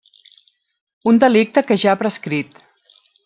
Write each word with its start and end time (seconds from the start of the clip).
Un 1.11 1.19
delicte 1.25 1.63
que 1.71 1.79
ja 1.83 1.93
ha 1.93 2.01
prescrit. 2.01 2.61